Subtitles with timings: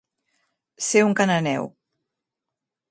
[0.85, 1.71] Ser un cananeu.